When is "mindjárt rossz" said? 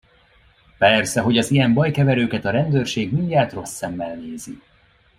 3.13-3.73